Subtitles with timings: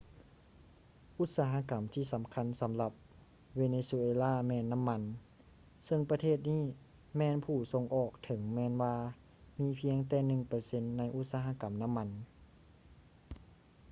[1.19, 2.91] ອຸດສາຫະກຳທີ່ສຳຄັນສຳລັບ
[3.55, 5.01] ເວເນຊູເອລາແມ່ນນໍ້າມັນ
[5.85, 6.63] ເຊິ່ງປະເທດນີ້
[7.17, 8.95] ແມ່ນຜູ້ສົ່ງອອກ ເຖິງແມ່ນວ່າ
[9.59, 12.09] ມີພຽງແຕ່ໜຶ່ງເປີເຊັນໃນອຸດສະຫະກຳນໍ້າມັນ